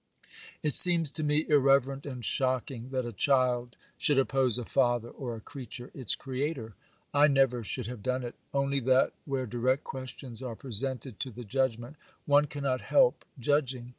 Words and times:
'It 0.63 0.73
seems 0.73 1.11
to 1.11 1.21
me 1.21 1.45
irreverent 1.47 2.07
and 2.07 2.25
shocking 2.25 2.89
that 2.89 3.05
a 3.05 3.13
child 3.13 3.75
should 3.99 4.17
oppose 4.17 4.57
a 4.57 4.65
father, 4.65 5.09
or 5.09 5.35
a 5.35 5.39
creature 5.39 5.91
its 5.93 6.15
Creator. 6.15 6.73
I 7.13 7.27
never 7.27 7.63
should 7.63 7.85
have 7.85 8.01
done 8.01 8.23
it, 8.23 8.33
only 8.51 8.79
that, 8.79 9.13
where 9.25 9.45
direct 9.45 9.83
questions 9.83 10.41
are 10.41 10.55
presented 10.55 11.19
to 11.19 11.29
the 11.29 11.43
judgment, 11.43 11.97
one 12.25 12.47
cannot 12.47 12.81
help 12.81 13.23
judging. 13.39 13.89